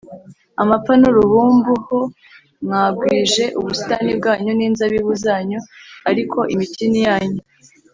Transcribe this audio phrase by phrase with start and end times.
[0.61, 1.87] amapfa n uruhumbu h
[2.65, 5.59] Mwagwije ubusitani bwanyu n inzabibu zanyu
[6.09, 7.41] ariko imitini yanyu